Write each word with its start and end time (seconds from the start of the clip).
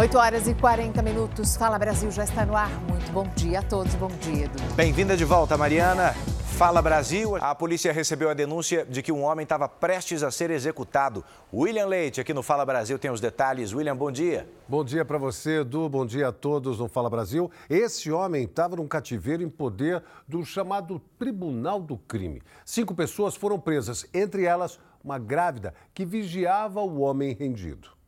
8 0.00 0.16
horas 0.16 0.48
e 0.48 0.54
40 0.54 1.02
minutos. 1.02 1.56
Fala 1.56 1.78
Brasil 1.78 2.10
já 2.10 2.24
está 2.24 2.46
no 2.46 2.56
ar. 2.56 2.70
Muito 2.88 3.12
bom 3.12 3.28
dia 3.36 3.58
a 3.58 3.62
todos. 3.62 3.94
Bom 3.96 4.08
dia, 4.08 4.46
Edu. 4.46 4.58
Bem-vinda 4.74 5.14
de 5.14 5.26
volta, 5.26 5.58
Mariana. 5.58 6.14
Fala 6.56 6.80
Brasil. 6.80 7.36
A 7.36 7.54
polícia 7.54 7.92
recebeu 7.92 8.30
a 8.30 8.32
denúncia 8.32 8.86
de 8.86 9.02
que 9.02 9.12
um 9.12 9.22
homem 9.22 9.42
estava 9.42 9.68
prestes 9.68 10.22
a 10.22 10.30
ser 10.30 10.50
executado. 10.50 11.22
William 11.52 11.84
Leite, 11.84 12.18
aqui 12.18 12.32
no 12.32 12.42
Fala 12.42 12.64
Brasil, 12.64 12.98
tem 12.98 13.10
os 13.10 13.20
detalhes. 13.20 13.74
William, 13.74 13.94
bom 13.94 14.10
dia. 14.10 14.48
Bom 14.66 14.82
dia 14.82 15.04
para 15.04 15.18
você, 15.18 15.60
Edu. 15.60 15.86
Bom 15.86 16.06
dia 16.06 16.28
a 16.28 16.32
todos 16.32 16.78
no 16.78 16.88
Fala 16.88 17.10
Brasil. 17.10 17.50
Esse 17.68 18.10
homem 18.10 18.44
estava 18.44 18.76
num 18.76 18.88
cativeiro 18.88 19.42
em 19.42 19.50
poder 19.50 20.02
do 20.26 20.42
chamado 20.46 20.98
Tribunal 21.18 21.78
do 21.78 21.98
Crime. 21.98 22.40
Cinco 22.64 22.94
pessoas 22.94 23.36
foram 23.36 23.60
presas, 23.60 24.06
entre 24.14 24.44
elas 24.44 24.80
uma 25.04 25.18
grávida 25.18 25.74
que 25.92 26.06
vigiava 26.06 26.80
o 26.80 27.00
homem 27.00 27.36
rendido. 27.38 27.99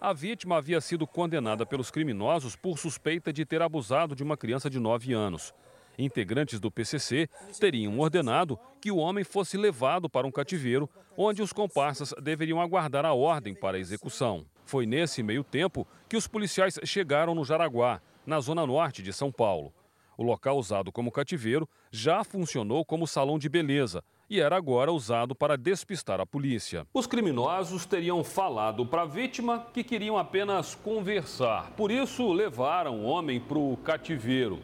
A 0.00 0.12
vítima 0.12 0.56
havia 0.56 0.80
sido 0.80 1.08
condenada 1.08 1.66
pelos 1.66 1.90
criminosos 1.90 2.54
por 2.54 2.78
suspeita 2.78 3.32
de 3.32 3.44
ter 3.44 3.60
abusado 3.60 4.14
de 4.14 4.22
uma 4.22 4.36
criança 4.36 4.70
de 4.70 4.78
9 4.78 5.12
anos. 5.12 5.52
Integrantes 5.98 6.60
do 6.60 6.70
PCC 6.70 7.28
teriam 7.58 7.98
ordenado 7.98 8.56
que 8.80 8.92
o 8.92 8.98
homem 8.98 9.24
fosse 9.24 9.56
levado 9.56 10.08
para 10.08 10.24
um 10.24 10.30
cativeiro, 10.30 10.88
onde 11.16 11.42
os 11.42 11.52
comparsas 11.52 12.14
deveriam 12.22 12.60
aguardar 12.60 13.04
a 13.04 13.12
ordem 13.12 13.56
para 13.56 13.76
a 13.76 13.80
execução. 13.80 14.46
Foi 14.64 14.86
nesse 14.86 15.20
meio 15.20 15.42
tempo 15.42 15.84
que 16.08 16.16
os 16.16 16.28
policiais 16.28 16.78
chegaram 16.84 17.34
no 17.34 17.44
Jaraguá, 17.44 18.00
na 18.24 18.38
zona 18.38 18.64
norte 18.64 19.02
de 19.02 19.12
São 19.12 19.32
Paulo. 19.32 19.74
O 20.16 20.22
local 20.22 20.58
usado 20.58 20.92
como 20.92 21.10
cativeiro 21.10 21.68
já 21.90 22.22
funcionou 22.22 22.84
como 22.84 23.04
salão 23.04 23.36
de 23.36 23.48
beleza, 23.48 24.04
e 24.30 24.40
era 24.40 24.56
agora 24.56 24.92
usado 24.92 25.34
para 25.34 25.56
despistar 25.56 26.20
a 26.20 26.26
polícia. 26.26 26.86
Os 26.92 27.06
criminosos 27.06 27.86
teriam 27.86 28.22
falado 28.22 28.84
para 28.84 29.02
a 29.02 29.06
vítima 29.06 29.66
que 29.72 29.82
queriam 29.82 30.18
apenas 30.18 30.74
conversar. 30.74 31.70
Por 31.76 31.90
isso, 31.90 32.32
levaram 32.32 33.00
o 33.00 33.04
homem 33.04 33.40
para 33.40 33.58
o 33.58 33.76
cativeiro. 33.78 34.58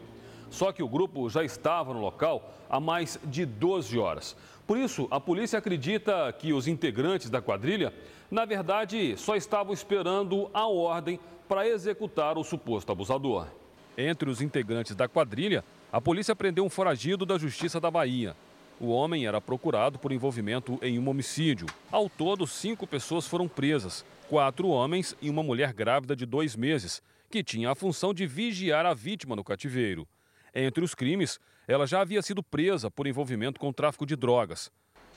Só 0.49 0.71
que 0.71 0.83
o 0.83 0.87
grupo 0.87 1.29
já 1.29 1.43
estava 1.43 1.93
no 1.93 1.99
local 1.99 2.53
há 2.69 2.79
mais 2.79 3.19
de 3.23 3.45
12 3.45 3.97
horas. 3.97 4.35
Por 4.67 4.77
isso, 4.77 5.07
a 5.11 5.19
polícia 5.19 5.59
acredita 5.59 6.31
que 6.33 6.53
os 6.53 6.67
integrantes 6.67 7.29
da 7.29 7.41
quadrilha, 7.41 7.93
na 8.29 8.45
verdade, 8.45 9.15
só 9.17 9.35
estavam 9.35 9.73
esperando 9.73 10.49
a 10.53 10.67
ordem 10.67 11.19
para 11.47 11.67
executar 11.67 12.37
o 12.37 12.43
suposto 12.43 12.91
abusador. 12.91 13.47
Entre 13.97 14.29
os 14.29 14.41
integrantes 14.41 14.95
da 14.95 15.07
quadrilha, 15.07 15.63
a 15.91 16.01
polícia 16.01 16.35
prendeu 16.35 16.65
um 16.65 16.69
foragido 16.69 17.25
da 17.25 17.37
Justiça 17.37 17.79
da 17.79 17.89
Bahia. 17.89 18.35
O 18.79 18.87
homem 18.89 19.25
era 19.25 19.39
procurado 19.39 19.97
por 19.97 20.11
envolvimento 20.11 20.77
em 20.81 20.99
um 20.99 21.07
homicídio. 21.07 21.65
Ao 21.89 22.09
todo, 22.09 22.45
cinco 22.45 22.85
pessoas 22.85 23.25
foram 23.25 23.47
presas: 23.47 24.03
quatro 24.27 24.67
homens 24.67 25.15
e 25.21 25.29
uma 25.29 25.41
mulher 25.41 25.71
grávida 25.71 26.15
de 26.15 26.25
dois 26.25 26.55
meses, 26.57 27.01
que 27.29 27.41
tinha 27.43 27.71
a 27.71 27.75
função 27.75 28.13
de 28.13 28.27
vigiar 28.27 28.85
a 28.85 28.93
vítima 28.93 29.35
no 29.35 29.43
cativeiro. 29.43 30.05
Entre 30.53 30.83
os 30.83 30.93
crimes, 30.93 31.39
ela 31.67 31.87
já 31.87 32.01
havia 32.01 32.21
sido 32.21 32.43
presa 32.43 32.91
por 32.91 33.07
envolvimento 33.07 33.59
com 33.59 33.71
tráfico 33.71 34.05
de 34.05 34.15
drogas. 34.15 34.69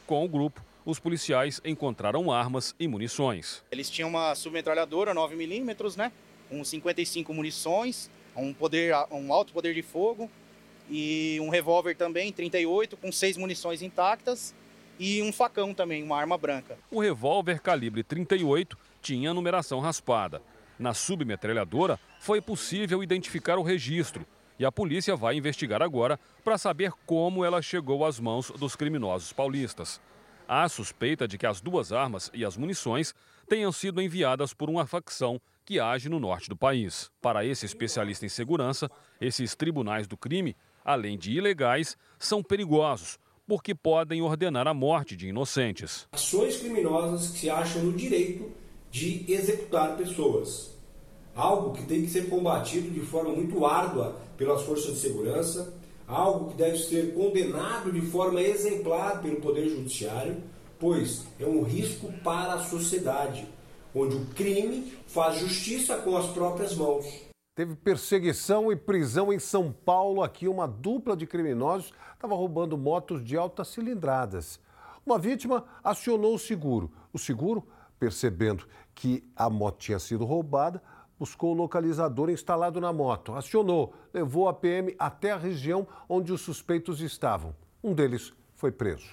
Com 0.06 0.24
o 0.24 0.28
grupo, 0.28 0.64
os 0.84 1.00
policiais 1.00 1.60
encontraram 1.64 2.30
armas 2.32 2.74
e 2.78 2.86
munições. 2.86 3.62
Eles 3.70 3.90
tinham 3.90 4.08
uma 4.08 4.34
submetralhadora 4.34 5.12
9mm, 5.14 5.96
né? 5.96 6.12
Com 6.48 6.64
55 6.64 7.34
munições, 7.34 8.08
um, 8.34 8.54
poder, 8.54 8.94
um 9.10 9.32
alto 9.32 9.52
poder 9.52 9.74
de 9.74 9.82
fogo, 9.82 10.30
e 10.90 11.38
um 11.40 11.48
revólver 11.48 11.94
também, 11.94 12.32
38, 12.32 12.96
com 12.96 13.12
seis 13.12 13.36
munições 13.36 13.82
intactas 13.82 14.54
e 14.98 15.22
um 15.22 15.32
facão 15.32 15.72
também, 15.72 16.02
uma 16.02 16.16
arma 16.16 16.36
branca. 16.36 16.76
O 16.90 17.00
revólver 17.00 17.60
calibre 17.60 18.02
38 18.02 18.76
tinha 19.00 19.32
numeração 19.32 19.80
raspada. 19.80 20.42
Na 20.78 20.94
submetralhadora 20.94 21.98
foi 22.20 22.40
possível 22.40 23.02
identificar 23.02 23.58
o 23.58 23.62
registro 23.62 24.26
e 24.58 24.64
a 24.64 24.72
polícia 24.72 25.14
vai 25.14 25.36
investigar 25.36 25.82
agora 25.82 26.18
para 26.42 26.58
saber 26.58 26.92
como 27.06 27.44
ela 27.44 27.62
chegou 27.62 28.04
às 28.04 28.18
mãos 28.18 28.50
dos 28.50 28.74
criminosos 28.74 29.32
paulistas. 29.32 30.00
Há 30.48 30.68
suspeita 30.68 31.28
de 31.28 31.36
que 31.36 31.46
as 31.46 31.60
duas 31.60 31.92
armas 31.92 32.30
e 32.32 32.44
as 32.44 32.56
munições 32.56 33.14
tenham 33.48 33.70
sido 33.70 34.00
enviadas 34.00 34.52
por 34.52 34.68
uma 34.68 34.86
facção 34.86 35.40
que 35.64 35.78
age 35.78 36.08
no 36.08 36.18
norte 36.18 36.48
do 36.48 36.56
país. 36.56 37.10
Para 37.20 37.44
esse 37.44 37.66
especialista 37.66 38.24
em 38.24 38.28
segurança, 38.28 38.90
esses 39.20 39.54
tribunais 39.54 40.06
do 40.06 40.16
crime 40.16 40.56
além 40.88 41.18
de 41.18 41.32
ilegais, 41.32 41.98
são 42.18 42.42
perigosos, 42.42 43.18
porque 43.46 43.74
podem 43.74 44.22
ordenar 44.22 44.66
a 44.66 44.72
morte 44.72 45.14
de 45.14 45.28
inocentes. 45.28 46.08
Ações 46.12 46.56
criminosas 46.56 47.30
que 47.30 47.40
se 47.40 47.50
acham 47.50 47.82
no 47.82 47.92
direito 47.92 48.50
de 48.90 49.22
executar 49.28 49.98
pessoas. 49.98 50.74
Algo 51.36 51.74
que 51.74 51.84
tem 51.84 52.00
que 52.00 52.10
ser 52.10 52.30
combatido 52.30 52.90
de 52.90 53.00
forma 53.00 53.30
muito 53.34 53.66
árdua 53.66 54.16
pelas 54.38 54.62
forças 54.62 54.94
de 54.94 55.00
segurança, 55.00 55.74
algo 56.06 56.52
que 56.52 56.56
deve 56.56 56.78
ser 56.78 57.12
condenado 57.12 57.92
de 57.92 58.00
forma 58.00 58.40
exemplar 58.40 59.20
pelo 59.20 59.42
Poder 59.42 59.68
Judiciário, 59.68 60.42
pois 60.78 61.26
é 61.38 61.44
um 61.44 61.62
risco 61.62 62.10
para 62.24 62.54
a 62.54 62.64
sociedade, 62.64 63.46
onde 63.94 64.16
o 64.16 64.24
crime 64.34 64.90
faz 65.06 65.38
justiça 65.38 65.98
com 65.98 66.16
as 66.16 66.26
próprias 66.30 66.74
mãos. 66.74 67.27
Teve 67.58 67.74
perseguição 67.74 68.70
e 68.70 68.76
prisão 68.76 69.32
em 69.32 69.38
São 69.40 69.72
Paulo. 69.72 70.22
Aqui, 70.22 70.46
uma 70.46 70.68
dupla 70.68 71.16
de 71.16 71.26
criminosos 71.26 71.92
estava 72.14 72.36
roubando 72.36 72.78
motos 72.78 73.20
de 73.20 73.36
altas 73.36 73.66
cilindradas. 73.66 74.60
Uma 75.04 75.18
vítima 75.18 75.64
acionou 75.82 76.36
o 76.36 76.38
seguro. 76.38 76.88
O 77.12 77.18
seguro, 77.18 77.66
percebendo 77.98 78.64
que 78.94 79.28
a 79.34 79.50
moto 79.50 79.78
tinha 79.78 79.98
sido 79.98 80.24
roubada, 80.24 80.80
buscou 81.18 81.50
o 81.50 81.56
localizador 81.56 82.30
instalado 82.30 82.80
na 82.80 82.92
moto. 82.92 83.34
Acionou, 83.34 83.92
levou 84.14 84.48
a 84.48 84.54
PM 84.54 84.94
até 84.96 85.32
a 85.32 85.36
região 85.36 85.84
onde 86.08 86.32
os 86.32 86.40
suspeitos 86.40 87.00
estavam. 87.00 87.56
Um 87.82 87.92
deles 87.92 88.32
foi 88.54 88.70
preso. 88.70 89.10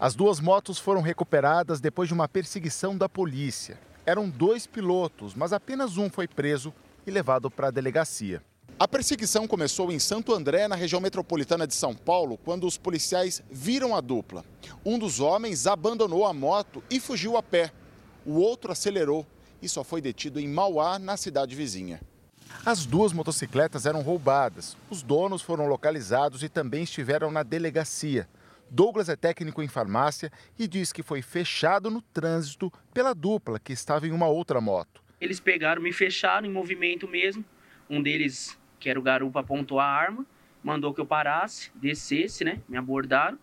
As 0.00 0.14
duas 0.14 0.40
motos 0.40 0.78
foram 0.78 1.02
recuperadas 1.02 1.78
depois 1.78 2.08
de 2.08 2.14
uma 2.14 2.26
perseguição 2.26 2.96
da 2.96 3.06
polícia. 3.06 3.78
Eram 4.06 4.30
dois 4.30 4.66
pilotos, 4.66 5.34
mas 5.34 5.52
apenas 5.52 5.98
um 5.98 6.08
foi 6.08 6.26
preso 6.26 6.72
e 7.06 7.10
levado 7.10 7.50
para 7.50 7.68
a 7.68 7.70
delegacia. 7.70 8.42
A 8.78 8.86
perseguição 8.86 9.48
começou 9.48 9.90
em 9.90 9.98
Santo 9.98 10.32
André, 10.32 10.68
na 10.68 10.76
região 10.76 11.00
metropolitana 11.00 11.66
de 11.66 11.74
São 11.74 11.94
Paulo, 11.94 12.38
quando 12.38 12.64
os 12.64 12.78
policiais 12.78 13.42
viram 13.50 13.96
a 13.96 14.00
dupla. 14.00 14.44
Um 14.84 14.98
dos 14.98 15.18
homens 15.18 15.66
abandonou 15.66 16.24
a 16.24 16.32
moto 16.32 16.82
e 16.88 17.00
fugiu 17.00 17.36
a 17.36 17.42
pé. 17.42 17.72
O 18.24 18.34
outro 18.34 18.70
acelerou 18.70 19.26
e 19.60 19.68
só 19.68 19.82
foi 19.82 20.00
detido 20.00 20.38
em 20.38 20.46
Mauá, 20.46 20.98
na 20.98 21.16
cidade 21.16 21.56
vizinha. 21.56 22.00
As 22.64 22.86
duas 22.86 23.12
motocicletas 23.12 23.84
eram 23.84 24.00
roubadas. 24.00 24.76
Os 24.88 25.02
donos 25.02 25.42
foram 25.42 25.66
localizados 25.66 26.42
e 26.42 26.48
também 26.48 26.84
estiveram 26.84 27.30
na 27.30 27.42
delegacia. 27.42 28.28
Douglas 28.70 29.08
é 29.08 29.16
técnico 29.16 29.62
em 29.62 29.68
farmácia 29.68 30.30
e 30.58 30.68
diz 30.68 30.92
que 30.92 31.02
foi 31.02 31.22
fechado 31.22 31.90
no 31.90 32.02
trânsito 32.02 32.72
pela 32.92 33.14
dupla 33.14 33.58
que 33.58 33.72
estava 33.72 34.06
em 34.06 34.12
uma 34.12 34.28
outra 34.28 34.60
moto. 34.60 35.02
Eles 35.20 35.40
pegaram, 35.40 35.82
me 35.82 35.92
fecharam 35.92 36.46
em 36.46 36.52
movimento 36.52 37.08
mesmo. 37.08 37.44
Um 37.90 38.02
deles, 38.02 38.58
que 38.78 38.88
era 38.88 38.98
o 38.98 39.02
garupa, 39.02 39.40
apontou 39.40 39.80
a 39.80 39.86
arma, 39.86 40.24
mandou 40.62 40.94
que 40.94 41.00
eu 41.00 41.06
parasse, 41.06 41.70
descesse, 41.74 42.44
né? 42.44 42.60
Me 42.68 42.76
abordaram. 42.76 43.38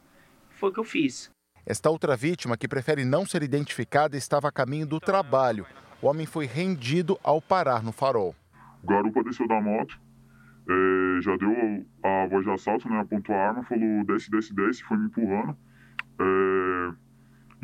Foi 0.52 0.69
o 0.69 0.74
que 0.74 0.80
eu 0.80 0.84
fiz. 0.84 1.31
Esta 1.66 1.90
outra 1.90 2.16
vítima, 2.16 2.56
que 2.56 2.68
prefere 2.68 3.03
não 3.03 3.25
ser 3.25 3.41
identificada, 3.41 4.16
estava 4.16 4.47
a 4.47 4.52
caminho 4.52 4.86
do 4.86 5.00
trabalho. 5.00 5.66
O 6.02 6.08
homem 6.08 6.25
foi 6.25 6.46
rendido 6.46 7.19
ao 7.24 7.41
parar 7.41 7.81
no 7.84 7.92
farol. 7.92 8.36
O 8.84 8.88
garupa 8.88 9.24
desceu 9.24 9.47
da 9.47 9.59
moto, 9.59 10.00
é, 10.69 11.22
já 11.22 11.36
deu 11.38 11.86
a 12.03 12.28
voz 12.28 12.44
de 12.46 12.52
assalto, 12.52 12.88
né? 12.90 13.00
Apontou 13.00 13.36
a 13.36 13.47
arma, 13.50 13.63
falou 13.63 14.06
desce, 14.06 14.30
desce, 14.30 14.53
desce, 14.53 14.84
foi 14.84 14.97
me 14.97 15.07
empurrando. 15.07 15.57
É, 16.19 16.94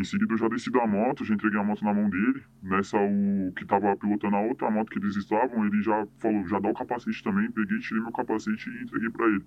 em 0.01 0.03
seguida, 0.03 0.33
eu 0.33 0.37
já 0.37 0.47
desci 0.49 0.71
da 0.71 0.85
moto, 0.85 1.23
já 1.23 1.33
entreguei 1.33 1.59
a 1.59 1.63
moto 1.63 1.85
na 1.85 1.93
mão 1.93 2.09
dele. 2.09 2.43
Nessa, 2.61 2.97
o 2.97 3.53
que 3.55 3.63
estava 3.63 3.95
pilotando 3.95 4.35
a 4.35 4.41
outra 4.41 4.69
moto 4.69 4.89
que 4.89 4.99
eles 4.99 5.15
estavam, 5.15 5.65
ele 5.65 5.81
já 5.81 6.05
falou: 6.19 6.45
já 6.47 6.59
dá 6.59 6.69
o 6.69 6.73
capacete 6.73 7.23
também. 7.23 7.49
Peguei, 7.51 7.79
tirei 7.79 8.01
meu 8.01 8.11
capacete 8.11 8.69
e 8.69 8.83
entreguei 8.83 9.09
para 9.09 9.27
ele. 9.27 9.45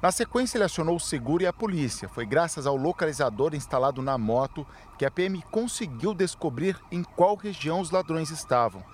Na 0.00 0.12
sequência, 0.12 0.56
ele 0.56 0.64
acionou 0.64 0.96
o 0.96 1.00
seguro 1.00 1.42
e 1.42 1.46
a 1.46 1.52
polícia. 1.52 2.08
Foi 2.08 2.24
graças 2.24 2.66
ao 2.66 2.76
localizador 2.76 3.54
instalado 3.54 4.00
na 4.00 4.16
moto 4.16 4.64
que 4.96 5.04
a 5.04 5.10
PM 5.10 5.42
conseguiu 5.50 6.14
descobrir 6.14 6.76
em 6.92 7.02
qual 7.02 7.34
região 7.34 7.80
os 7.80 7.90
ladrões 7.90 8.30
estavam. 8.30 8.84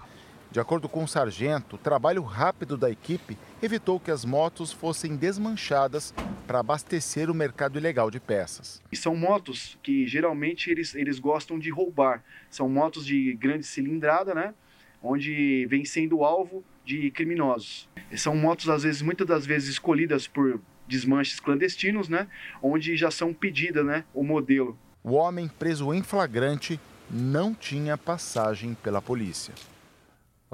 De 0.54 0.60
acordo 0.60 0.88
com 0.88 1.02
o 1.02 1.08
sargento, 1.08 1.74
o 1.74 1.78
trabalho 1.80 2.22
rápido 2.22 2.76
da 2.76 2.88
equipe 2.88 3.36
evitou 3.60 3.98
que 3.98 4.12
as 4.12 4.24
motos 4.24 4.70
fossem 4.70 5.16
desmanchadas 5.16 6.14
para 6.46 6.60
abastecer 6.60 7.28
o 7.28 7.34
mercado 7.34 7.76
ilegal 7.76 8.08
de 8.08 8.20
peças. 8.20 8.80
E 8.92 8.96
são 8.96 9.16
motos 9.16 9.76
que 9.82 10.06
geralmente 10.06 10.70
eles, 10.70 10.94
eles 10.94 11.18
gostam 11.18 11.58
de 11.58 11.70
roubar. 11.70 12.22
São 12.48 12.68
motos 12.68 13.04
de 13.04 13.34
grande 13.34 13.66
cilindrada, 13.66 14.32
né? 14.32 14.54
Onde 15.02 15.66
vem 15.66 15.84
sendo 15.84 16.22
alvo 16.22 16.62
de 16.84 17.10
criminosos. 17.10 17.88
São 18.16 18.36
motos, 18.36 18.68
às 18.68 18.84
vezes, 18.84 19.02
muitas 19.02 19.26
das 19.26 19.44
vezes 19.44 19.70
escolhidas 19.70 20.28
por 20.28 20.60
desmanches 20.86 21.40
clandestinos, 21.40 22.08
né? 22.08 22.28
Onde 22.62 22.96
já 22.96 23.10
são 23.10 23.34
pedidas, 23.34 23.84
né? 23.84 24.04
O 24.14 24.22
modelo. 24.22 24.78
O 25.02 25.14
homem 25.14 25.48
preso 25.48 25.92
em 25.92 26.04
flagrante 26.04 26.78
não 27.10 27.52
tinha 27.52 27.98
passagem 27.98 28.74
pela 28.74 29.02
polícia. 29.02 29.52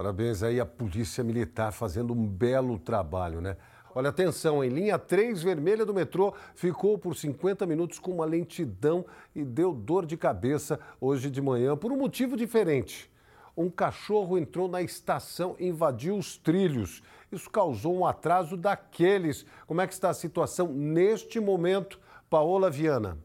Parabéns 0.00 0.43
aí 0.43 0.58
à 0.58 0.64
Polícia 0.64 1.23
Militar 1.23 1.73
fazendo 1.73 2.14
um 2.14 2.26
belo 2.26 2.79
trabalho, 2.79 3.38
né? 3.38 3.58
Olha, 3.94 4.08
atenção, 4.08 4.64
em 4.64 4.70
linha 4.70 4.99
3 4.99 5.43
vermelha 5.43 5.85
do 5.85 5.93
metrô 5.93 6.32
ficou 6.55 6.97
por 6.97 7.14
50 7.14 7.67
minutos 7.67 7.99
com 7.99 8.11
uma 8.12 8.25
lentidão 8.25 9.05
e 9.37 9.44
deu 9.44 9.75
dor 9.75 10.06
de 10.06 10.17
cabeça 10.17 10.81
hoje 10.99 11.29
de 11.29 11.43
manhã 11.43 11.76
por 11.76 11.93
um 11.93 11.99
motivo 11.99 12.35
diferente. 12.35 13.12
Um 13.55 13.69
cachorro 13.69 14.38
entrou 14.38 14.69
na 14.69 14.81
estação 14.81 15.55
e 15.58 15.69
invadiu 15.69 16.17
os 16.17 16.38
trilhos. 16.38 17.02
Isso 17.31 17.50
causou 17.50 17.94
um 17.94 18.06
atraso 18.06 18.56
daqueles. 18.56 19.44
Como 19.67 19.82
é 19.82 19.87
que 19.87 19.93
está 19.93 20.08
a 20.08 20.14
situação 20.14 20.69
neste 20.69 21.38
momento? 21.38 22.00
Paola 22.31 22.70
Viana. 22.70 23.19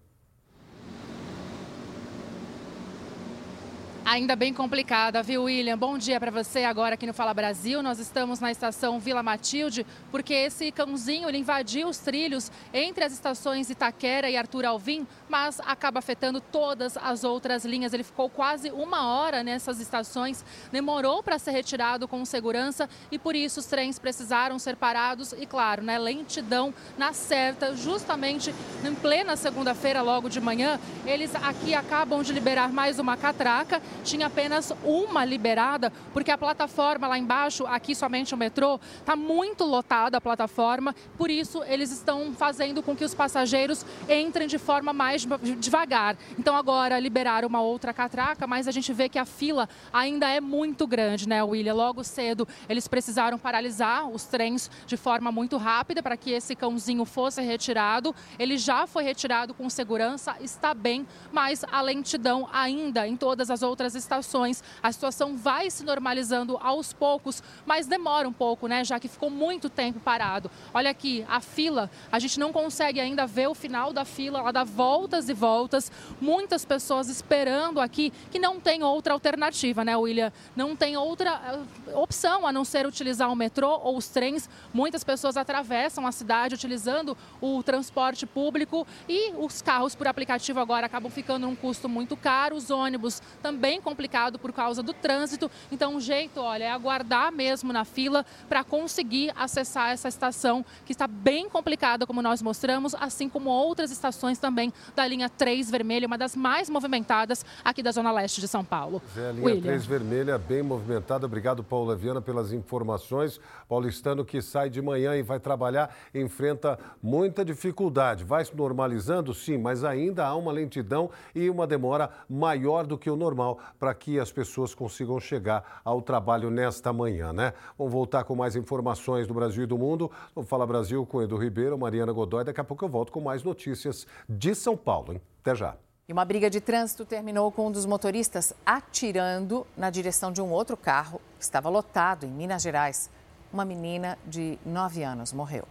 Ainda 4.06 4.36
bem 4.36 4.54
complicada, 4.54 5.24
viu, 5.24 5.46
William? 5.46 5.75
Bom 5.75 5.98
dia 5.98 6.19
para 6.19 6.30
você 6.30 6.63
agora 6.63 6.94
aqui 6.94 7.07
no 7.07 7.13
Fala 7.13 7.34
Brasil. 7.34 7.81
Nós 7.81 7.98
estamos 7.98 8.40
na 8.40 8.52
estação 8.52 9.00
Vila 9.00 9.24
Matilde, 9.24 9.84
porque 10.12 10.31
esse 10.31 10.72
cãozinho 10.72 11.28
ele 11.28 11.40
invadiu 11.40 11.88
os 11.88 11.98
trilhos 11.98 12.52
entre 12.72 13.04
as 13.04 13.12
estações 13.13 13.72
Itaquera 13.72 14.30
e 14.30 14.38
Arthur 14.38 14.63
Alvim, 14.66 15.07
mas 15.28 15.60
acaba 15.60 15.98
afetando 15.98 16.40
todas 16.40 16.96
as 16.98 17.24
outras 17.24 17.66
linhas. 17.66 17.94
Ele 17.94 18.04
ficou 18.04 18.30
quase 18.30 18.69
uma 18.69 19.07
hora 19.07 19.42
nessas 19.42 19.80
estações, 19.80 20.46
demorou 20.72 21.24
para 21.24 21.40
ser 21.40 21.50
retirado 21.50 22.08
com 22.08 22.24
segurança 22.25 22.88
e 23.12 23.18
por 23.18 23.36
isso 23.36 23.60
os 23.60 23.66
trens 23.66 23.98
precisaram 23.98 24.60
ser 24.60 24.75
parados 24.75 25.34
e, 25.34 25.48
claro, 25.48 25.81
né, 25.81 25.98
lentidão 25.98 26.72
na 26.96 27.12
certa, 27.12 27.75
justamente 27.75 28.54
em 28.88 28.94
plena 28.94 29.36
segunda-feira, 29.36 30.04
logo 30.04 30.30
de 30.30 30.40
manhã. 30.40 30.80
Eles 31.08 31.34
aqui 31.34 31.74
acabam 31.74 32.22
de 32.22 32.31
liberar 32.31 32.72
mais 32.72 33.00
uma 33.00 33.18
catraca 33.18 33.81
tinha 34.03 34.27
apenas 34.27 34.74
uma 34.83 35.24
liberada, 35.24 35.92
porque 36.13 36.31
a 36.31 36.38
plataforma 36.38 37.07
lá 37.07 37.18
embaixo, 37.18 37.65
aqui 37.65 37.95
somente 37.95 38.33
o 38.33 38.38
metrô, 38.38 38.80
está 39.00 39.15
muito 39.15 39.63
lotada 39.63 40.18
a 40.18 40.21
plataforma, 40.21 40.95
por 41.18 41.30
isso 41.30 41.63
eles 41.63 41.92
estão 41.92 42.33
fazendo 42.33 42.81
com 42.81 42.95
que 42.95 43.03
os 43.03 43.13
passageiros 43.13 43.86
entrem 44.09 44.47
de 44.47 44.57
forma 44.57 44.94
mais 44.94 45.27
devagar. 45.59 46.18
Então 46.38 46.56
agora 46.56 47.00
liberaram 47.00 47.47
uma 47.47 47.62
outra 47.62 47.94
catraca, 47.94 48.47
mas 48.47 48.68
a 48.68 48.71
gente 48.71 48.92
vê 48.92 49.07
que 49.07 49.19
a 49.19 49.25
fila 49.25 49.69
ainda 49.94 50.27
é 50.27 50.41
muito 50.41 50.88
grande, 50.88 51.27
né, 51.27 51.44
William? 51.44 51.74
Logo 51.74 52.03
cedo 52.03 52.48
eles 52.68 52.88
precisaram 52.88 53.38
paralisar 53.38 54.09
os 54.09 54.24
trens 54.25 54.69
de 54.86 54.98
forma 54.98 55.31
muito 55.31 55.57
rápida 55.57 56.01
para 56.01 56.18
que 56.18 56.31
esse 56.31 56.56
cãozinho 56.56 57.06
fosse 57.06 57.41
retirado. 57.41 58.15
Ele 58.39 58.57
já 58.57 58.88
foi 58.88 59.03
retirado 59.03 59.53
com 59.53 59.69
segurança, 59.69 60.36
está 60.41 60.74
bem, 60.74 61.06
mas 61.31 61.63
a 61.71 61.81
lentidão 61.81 62.48
ainda 62.51 63.07
em 63.07 63.15
todas 63.15 63.50
as 63.50 63.62
outras 63.62 63.85
outras 63.86 63.96
estações. 63.96 64.64
A 64.82 64.92
situação 64.92 65.38
vai 65.38 65.70
se 65.70 65.84
normalizando 65.84 66.58
aos 66.58 66.92
poucos, 66.92 67.44
mas 67.66 67.86
demora 67.86 68.28
um 68.28 68.34
pouco, 68.34 68.68
né? 68.68 68.84
Já 68.84 69.00
que 69.00 69.08
ficou 69.08 69.30
muito 69.30 69.70
tempo 69.70 70.00
parado. 70.00 70.50
Olha 70.74 70.90
aqui, 70.90 71.24
a 71.30 71.40
fila, 71.40 71.90
a 72.12 72.18
gente 72.18 72.40
não 72.40 72.52
consegue 72.52 73.00
ainda 73.00 73.28
ver 73.28 73.48
o 73.48 73.54
final 73.54 73.94
da 73.94 74.04
fila, 74.04 74.40
ela 74.40 74.52
dá 74.52 74.64
voltas 74.64 75.30
e 75.30 75.34
voltas. 75.34 75.92
Muitas 76.20 76.66
pessoas 76.66 77.08
esperando 77.08 77.80
aqui 77.80 78.12
que 78.32 78.40
não 78.40 78.60
tem 78.60 78.84
outra 78.84 79.14
alternativa, 79.14 79.86
né, 79.86 79.96
William? 79.96 80.32
Não 80.56 80.76
tem 80.76 80.98
outra 80.98 81.64
eh, 81.88 81.96
opção 81.96 82.48
a 82.48 82.52
não 82.52 82.66
ser 82.66 82.88
utilizar 82.88 83.32
o 83.32 83.36
metrô 83.36 83.80
ou 83.84 83.98
os 83.98 84.08
trens. 84.08 84.50
Muitas 84.74 85.04
pessoas 85.04 85.38
atravessam 85.38 86.08
a 86.08 86.12
cidade 86.12 86.56
utilizando 86.56 87.16
o 87.40 87.62
transporte 87.62 88.26
público 88.26 88.88
e 89.08 89.32
os 89.38 89.62
carros 89.62 89.94
por 89.94 90.08
aplicativo 90.08 90.60
agora 90.60 90.88
acabam 90.88 91.12
ficando 91.12 91.48
um 91.48 91.56
custo 91.56 91.88
muito 91.88 92.18
caro. 92.18 92.56
Os 92.56 92.72
ônibus 92.72 93.22
também 93.42 93.75
bem 93.75 93.81
complicado 93.81 94.39
por 94.39 94.54
causa 94.54 94.81
do 94.81 94.94
trânsito. 94.94 95.51
Então, 95.69 95.98
o 95.98 96.00
jeito, 96.00 96.39
olha, 96.39 96.63
é 96.63 96.72
aguardar 96.72 97.31
mesmo 97.31 97.74
na 97.74 97.83
fila 97.83 98.25
para 98.48 98.63
conseguir 98.63 99.33
acessar 99.36 99.89
essa 99.89 100.07
estação 100.07 100.66
que 100.86 100.94
está 100.94 101.07
bem 101.07 101.50
complicada, 101.50 102.07
como 102.07 102.22
nós 102.22 102.42
mostramos, 102.42 102.95
assim 102.95 103.27
como 103.27 103.50
outras 103.50 103.92
estações 103.92 104.39
também 104.39 104.72
da 104.95 105.06
linha 105.06 105.27
3 105.27 105.69
vermelha, 105.69 106.07
uma 106.07 106.18
das 106.18 106.36
mais 106.38 106.69
movimentadas 106.69 107.45
aqui 107.66 107.83
da 107.83 107.92
Zona 107.92 108.12
Leste 108.13 108.39
de 108.39 108.48
São 108.48 108.63
Paulo. 108.63 109.01
É, 109.18 109.30
a 109.30 109.31
linha 109.33 109.45
William. 109.45 109.62
3 109.63 109.86
vermelha 109.86 110.38
bem 110.38 110.63
movimentada. 110.63 111.25
Obrigado, 111.25 111.62
Paula 111.62 111.95
Viana, 111.95 112.22
pelas 112.22 112.54
informações. 112.54 113.42
Paulistano 113.68 114.24
que 114.24 114.42
sai 114.42 114.69
de 114.69 114.81
manhã 114.81 115.18
e 115.18 115.22
vai 115.22 115.39
trabalhar 115.39 115.94
enfrenta 116.13 116.80
muita 117.04 117.44
dificuldade. 117.44 118.24
Vai 118.24 118.45
se 118.45 118.56
normalizando, 118.56 119.33
sim, 119.33 119.57
mas 119.57 119.83
ainda 119.83 120.25
há 120.25 120.36
uma 120.36 120.51
lentidão 120.51 121.10
e 121.33 121.50
uma 121.50 121.68
demora 121.68 122.10
maior 122.30 122.86
do 122.86 122.98
que 122.98 123.10
o 123.10 123.18
normal 123.18 123.60
para 123.79 123.94
que 123.94 124.19
as 124.19 124.31
pessoas 124.31 124.73
consigam 124.73 125.19
chegar 125.19 125.81
ao 125.83 126.01
trabalho 126.01 126.50
nesta 126.50 126.91
manhã, 126.91 127.33
né? 127.33 127.53
Vamos 127.77 127.91
voltar 127.94 128.23
com 128.23 128.35
mais 128.35 128.56
informações 128.56 129.27
do 129.27 129.33
Brasil 129.33 129.63
e 129.63 129.67
do 129.67 129.77
mundo. 129.77 130.12
Vamos 130.33 130.50
Fala 130.50 130.65
Brasil 130.65 131.06
com 131.06 131.21
Edu 131.21 131.38
Ribeiro, 131.38 131.77
Mariana 131.77 132.12
Godoy. 132.12 132.44
Daqui 132.44 132.62
a 132.62 132.63
pouco 132.63 132.85
eu 132.85 132.89
volto 132.89 133.12
com 133.12 133.21
mais 133.21 133.44
notícias 133.44 134.06
de 134.27 134.56
São 134.56 134.77
Paulo, 134.77 135.13
hein? 135.13 135.21
Até 135.41 135.56
já. 135.56 135.75
E 136.07 136.13
uma 136.13 136.23
briga 136.23 136.50
de 136.50 136.62
trânsito 136.62 137.03
terminou 137.03 137.51
com 137.51 137.67
um 137.67 137.71
dos 137.71 137.85
motoristas 137.85 138.53
atirando 138.63 139.65
na 139.75 139.89
direção 139.89 140.31
de 140.31 140.39
um 140.39 140.51
outro 140.51 140.77
carro 140.77 141.19
que 141.38 141.44
estava 141.44 141.67
lotado 141.67 142.25
em 142.25 142.29
Minas 142.29 142.62
Gerais. 142.62 143.09
Uma 143.51 143.65
menina 143.65 144.17
de 144.27 144.59
9 144.63 145.01
anos 145.03 145.33
morreu. 145.33 145.67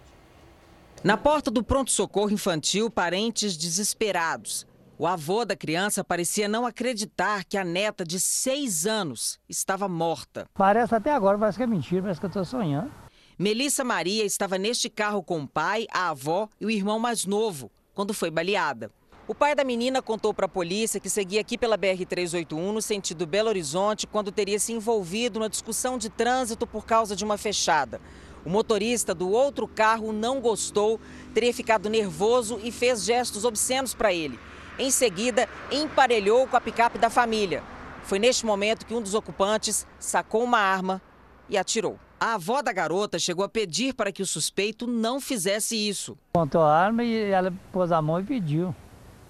Na 1.05 1.17
porta 1.17 1.51
do 1.51 1.63
pronto-socorro 1.63 2.31
infantil, 2.31 2.91
parentes 2.91 3.57
desesperados. 3.57 4.67
O 4.97 5.09
avô 5.09 5.45
da 5.45 5.57
criança 5.57 6.05
parecia 6.05 6.47
não 6.47 6.65
acreditar 6.65 7.45
que 7.45 7.59
a 7.59 7.65
neta 7.65 8.05
de 8.05 8.21
seis 8.21 8.87
anos 8.87 9.41
estava 9.49 9.89
morta. 9.89 10.47
Parece 10.55 10.95
até 10.95 11.13
agora, 11.13 11.37
parece 11.37 11.59
que 11.59 11.65
é 11.65 11.67
mentira, 11.67 12.03
parece 12.03 12.21
que 12.21 12.27
eu 12.27 12.29
estou 12.29 12.45
sonhando. 12.45 12.93
Melissa 13.37 13.83
Maria 13.83 14.25
estava 14.25 14.57
neste 14.57 14.89
carro 14.89 15.21
com 15.21 15.41
o 15.41 15.49
pai, 15.49 15.89
a 15.93 16.11
avó 16.11 16.49
e 16.61 16.67
o 16.67 16.71
irmão 16.71 17.01
mais 17.01 17.27
novo, 17.27 17.73
quando 17.93 18.15
foi 18.15 18.31
baleada. 18.31 18.89
O 19.27 19.35
pai 19.35 19.57
da 19.57 19.65
menina 19.65 20.01
contou 20.01 20.33
para 20.33 20.47
a 20.47 20.49
polícia 20.49 21.01
que 21.01 21.11
seguia 21.11 21.41
aqui 21.41 21.59
pela 21.59 21.77
BR-381 21.77 22.53
no 22.53 22.81
sentido 22.81 23.27
Belo 23.27 23.49
Horizonte 23.49 24.07
quando 24.07 24.31
teria 24.31 24.61
se 24.61 24.73
envolvido 24.73 25.41
numa 25.41 25.49
discussão 25.49 25.99
de 25.99 26.09
trânsito 26.09 26.69
por 26.69 26.87
causa 26.87 27.17
de 27.17 27.25
uma 27.25 27.37
fechada. 27.37 28.01
O 28.45 28.51
motorista 28.51 29.13
do 29.13 29.29
outro 29.29 29.67
carro 29.67 30.13
não 30.13 30.41
gostou, 30.41 31.01
teria 31.33 31.53
ficado 31.53 31.89
nervoso 31.89 32.61
e 32.63 32.71
fez 32.71 33.03
gestos 33.03 33.45
obscenos 33.45 33.93
para 33.93 34.13
ele. 34.13 34.39
Em 34.79 34.91
seguida, 34.91 35.49
emparelhou 35.71 36.49
com 36.49 36.57
a 36.57 36.61
picape 36.61 36.99
da 36.99 37.09
família. 37.09 37.63
Foi 38.03 38.19
neste 38.19 38.45
momento 38.45 38.85
que 38.85 38.95
um 38.95 39.01
dos 39.01 39.15
ocupantes 39.15 39.87
sacou 39.99 40.43
uma 40.43 40.59
arma 40.59 41.01
e 41.49 41.57
atirou. 41.57 41.99
A 42.19 42.35
avó 42.35 42.61
da 42.61 42.73
garota 42.73 43.19
chegou 43.19 43.45
a 43.45 43.49
pedir 43.49 43.95
para 43.95 44.11
que 44.11 44.23
o 44.23 44.27
suspeito 44.27 44.87
não 44.87 45.21
fizesse 45.21 45.77
isso. 45.77 46.19
Montou 46.37 46.63
a 46.63 46.77
arma 46.77 47.05
e 47.05 47.31
ela 47.31 47.53
pôs 47.73 47.93
a 47.93 48.03
mão 48.03 48.19
e 48.19 48.25
pediu 48.25 48.75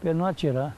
para 0.00 0.10
ele 0.10 0.18
não 0.18 0.26
atirar. 0.26 0.76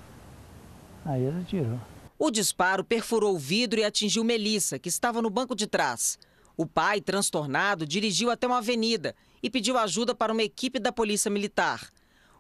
Aí 1.05 1.23
ele 1.23 1.43
atirou. 1.43 1.81
O 2.19 2.31
disparo 2.31 2.83
perfurou 2.83 3.35
o 3.35 3.39
vidro 3.39 3.79
e 3.79 3.85
atingiu 3.85 4.25
Melissa, 4.25 4.79
que 4.79 4.89
estava 4.89 5.23
no 5.23 5.31
banco 5.31 5.55
de 5.55 5.67
trás. 5.67 6.19
O 6.57 6.67
pai, 6.67 7.01
transtornado, 7.01 7.87
dirigiu 7.87 8.31
até 8.31 8.47
uma 8.47 8.59
avenida 8.59 9.15
e 9.43 9.51
pediu 9.51 9.77
ajuda 9.77 10.15
para 10.15 10.33
uma 10.33 10.43
equipe 10.43 10.79
da 10.79 10.91
Polícia 10.91 11.31
Militar. 11.31 11.91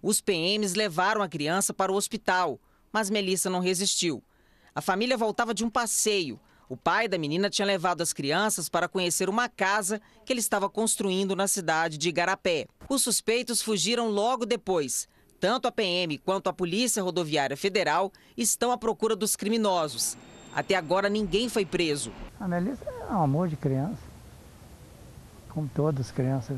Os 0.06 0.20
PMs 0.20 0.74
levaram 0.74 1.20
a 1.20 1.28
criança 1.28 1.74
para 1.74 1.90
o 1.90 1.96
hospital, 1.96 2.60
mas 2.92 3.10
Melissa 3.10 3.50
não 3.50 3.58
resistiu. 3.58 4.22
A 4.72 4.80
família 4.80 5.16
voltava 5.16 5.52
de 5.52 5.64
um 5.64 5.68
passeio. 5.68 6.38
O 6.68 6.76
pai 6.76 7.08
da 7.08 7.18
menina 7.18 7.50
tinha 7.50 7.66
levado 7.66 8.02
as 8.02 8.12
crianças 8.12 8.68
para 8.68 8.86
conhecer 8.86 9.28
uma 9.28 9.48
casa 9.48 10.00
que 10.24 10.32
ele 10.32 10.38
estava 10.38 10.70
construindo 10.70 11.34
na 11.34 11.48
cidade 11.48 11.98
de 11.98 12.08
Igarapé. 12.08 12.68
Os 12.88 13.02
suspeitos 13.02 13.60
fugiram 13.60 14.08
logo 14.08 14.46
depois. 14.46 15.08
Tanto 15.40 15.66
a 15.66 15.72
PM 15.72 16.18
quanto 16.18 16.48
a 16.48 16.52
Polícia 16.52 17.02
Rodoviária 17.02 17.56
Federal 17.56 18.12
estão 18.36 18.70
à 18.70 18.78
procura 18.78 19.16
dos 19.16 19.34
criminosos. 19.34 20.16
Até 20.54 20.76
agora 20.76 21.08
ninguém 21.08 21.48
foi 21.48 21.66
preso. 21.66 22.12
A 22.38 22.46
Melissa 22.46 22.84
é 22.88 23.12
um 23.12 23.22
amor 23.24 23.48
de 23.48 23.56
criança. 23.56 23.98
Como 25.48 25.68
todas 25.74 26.06
as 26.06 26.12
crianças, 26.12 26.56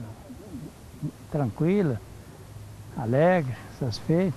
tranquila 1.33 1.99
alegre, 2.99 3.55
satisfeito. 3.78 4.35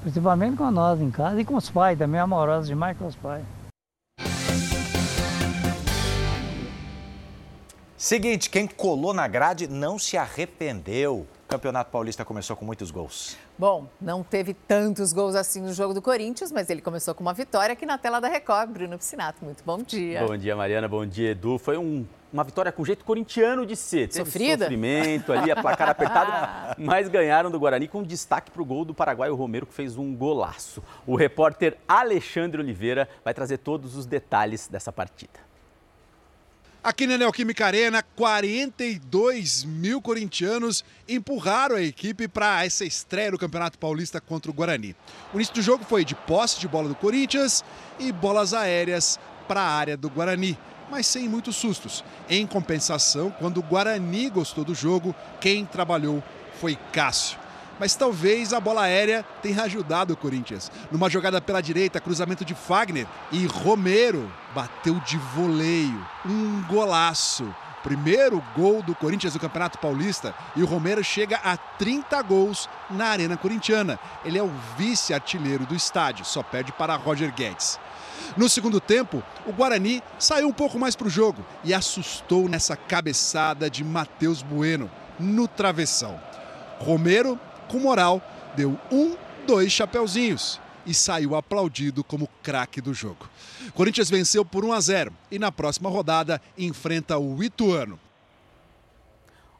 Principalmente 0.00 0.56
com 0.56 0.70
nós 0.70 1.00
em 1.00 1.10
casa 1.10 1.40
e 1.40 1.44
com 1.44 1.54
os 1.54 1.70
pais 1.70 1.98
também, 1.98 2.20
amorosos 2.20 2.66
demais 2.66 2.96
com 2.96 3.06
os 3.06 3.16
pais. 3.16 3.44
Seguinte, 7.96 8.50
quem 8.50 8.66
colou 8.66 9.14
na 9.14 9.26
grade 9.26 9.66
não 9.66 9.98
se 9.98 10.18
arrependeu. 10.18 11.20
O 11.20 11.48
Campeonato 11.48 11.90
Paulista 11.90 12.22
começou 12.22 12.54
com 12.54 12.64
muitos 12.64 12.90
gols. 12.90 13.36
Bom, 13.56 13.86
não 13.98 14.22
teve 14.22 14.52
tantos 14.52 15.12
gols 15.12 15.34
assim 15.34 15.62
no 15.62 15.72
jogo 15.72 15.94
do 15.94 16.02
Corinthians, 16.02 16.52
mas 16.52 16.68
ele 16.68 16.82
começou 16.82 17.14
com 17.14 17.22
uma 17.22 17.32
vitória 17.32 17.72
aqui 17.72 17.86
na 17.86 17.96
tela 17.96 18.20
da 18.20 18.28
Record. 18.28 18.70
Bruno 18.70 18.98
Piscinato, 18.98 19.42
muito 19.42 19.64
bom 19.64 19.78
dia. 19.78 20.26
Bom 20.26 20.36
dia, 20.36 20.54
Mariana. 20.54 20.86
Bom 20.86 21.06
dia, 21.06 21.30
Edu. 21.30 21.58
Foi 21.58 21.78
um 21.78 22.04
uma 22.34 22.42
vitória 22.42 22.72
com 22.72 22.84
jeito 22.84 23.04
corintiano 23.04 23.64
de 23.64 23.76
ser. 23.76 24.08
Teve 24.08 24.24
Sofrida? 24.24 24.64
sofrimento 24.64 25.32
ali, 25.32 25.52
a 25.52 25.56
placar 25.56 25.88
apertado, 25.90 26.74
mas 26.76 27.08
ganharam 27.08 27.48
do 27.48 27.60
Guarani 27.60 27.86
com 27.86 28.02
destaque 28.02 28.50
para 28.50 28.60
o 28.60 28.64
gol 28.64 28.84
do 28.84 28.92
paraguaio 28.92 29.36
Romero, 29.36 29.64
que 29.64 29.72
fez 29.72 29.96
um 29.96 30.12
golaço. 30.12 30.82
O 31.06 31.14
repórter 31.14 31.76
Alexandre 31.86 32.60
Oliveira 32.60 33.08
vai 33.24 33.32
trazer 33.32 33.58
todos 33.58 33.94
os 33.94 34.04
detalhes 34.04 34.66
dessa 34.66 34.92
partida. 34.92 35.44
Aqui 36.82 37.06
na 37.06 37.16
Neoquímica 37.16 37.66
Arena, 37.66 38.02
42 38.02 39.64
mil 39.64 40.02
corintianos 40.02 40.84
empurraram 41.08 41.76
a 41.76 41.82
equipe 41.82 42.26
para 42.26 42.64
essa 42.64 42.84
estreia 42.84 43.30
do 43.30 43.38
Campeonato 43.38 43.78
Paulista 43.78 44.20
contra 44.20 44.50
o 44.50 44.54
Guarani. 44.54 44.94
O 45.32 45.36
início 45.36 45.54
do 45.54 45.62
jogo 45.62 45.84
foi 45.84 46.04
de 46.04 46.16
posse 46.16 46.58
de 46.58 46.66
bola 46.66 46.88
do 46.88 46.96
Corinthians 46.96 47.64
e 47.98 48.10
bolas 48.10 48.52
aéreas 48.52 49.20
para 49.46 49.60
a 49.60 49.70
área 49.70 49.96
do 49.96 50.10
Guarani, 50.10 50.58
mas 50.90 51.06
sem 51.06 51.28
muitos 51.28 51.56
sustos. 51.56 52.04
Em 52.28 52.46
compensação, 52.46 53.30
quando 53.30 53.58
o 53.58 53.62
Guarani 53.62 54.30
gostou 54.30 54.64
do 54.64 54.74
jogo, 54.74 55.14
quem 55.40 55.64
trabalhou 55.64 56.22
foi 56.60 56.76
Cássio 56.92 57.44
mas 57.78 57.94
talvez 57.94 58.52
a 58.52 58.60
bola 58.60 58.82
aérea 58.82 59.24
tenha 59.42 59.62
ajudado 59.62 60.14
o 60.14 60.16
Corinthians. 60.16 60.70
Numa 60.90 61.10
jogada 61.10 61.40
pela 61.40 61.60
direita, 61.60 62.00
cruzamento 62.00 62.44
de 62.44 62.54
Fagner 62.54 63.06
e 63.32 63.46
Romero 63.46 64.30
bateu 64.54 64.94
de 65.00 65.16
voleio. 65.18 66.06
Um 66.24 66.62
golaço. 66.62 67.54
Primeiro 67.82 68.42
gol 68.56 68.82
do 68.82 68.94
Corinthians 68.94 69.34
no 69.34 69.40
Campeonato 69.40 69.78
Paulista 69.78 70.34
e 70.56 70.62
o 70.62 70.66
Romero 70.66 71.04
chega 71.04 71.36
a 71.44 71.54
30 71.54 72.22
gols 72.22 72.68
na 72.88 73.08
Arena 73.08 73.36
Corintiana. 73.36 73.98
Ele 74.24 74.38
é 74.38 74.42
o 74.42 74.50
vice-artilheiro 74.78 75.66
do 75.66 75.74
estádio, 75.74 76.24
só 76.24 76.42
perde 76.42 76.72
para 76.72 76.96
Roger 76.96 77.30
Guedes. 77.34 77.78
No 78.36 78.48
segundo 78.48 78.80
tempo, 78.80 79.22
o 79.46 79.52
Guarani 79.52 80.02
saiu 80.18 80.48
um 80.48 80.52
pouco 80.52 80.78
mais 80.78 80.96
para 80.96 81.06
o 81.06 81.10
jogo 81.10 81.44
e 81.62 81.72
assustou 81.72 82.48
nessa 82.48 82.76
cabeçada 82.76 83.70
de 83.70 83.84
Matheus 83.84 84.42
Bueno 84.42 84.90
no 85.18 85.46
travessão. 85.46 86.20
Romero 86.78 87.38
com 87.68 87.78
moral, 87.78 88.20
deu 88.56 88.78
um, 88.90 89.16
dois 89.46 89.72
chapeuzinhos 89.72 90.60
e 90.86 90.92
saiu 90.92 91.34
aplaudido 91.34 92.04
como 92.04 92.28
craque 92.42 92.80
do 92.80 92.92
jogo. 92.92 93.28
Corinthians 93.74 94.10
venceu 94.10 94.44
por 94.44 94.64
1 94.64 94.72
a 94.72 94.80
0 94.80 95.12
e 95.30 95.38
na 95.38 95.50
próxima 95.50 95.88
rodada 95.88 96.40
enfrenta 96.56 97.18
o 97.18 97.42
Ituano. 97.42 97.98